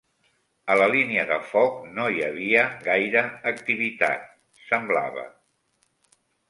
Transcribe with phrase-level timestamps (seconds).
[0.75, 4.29] A la línia de foc no hi havia gaire activitat,
[4.67, 5.33] semblava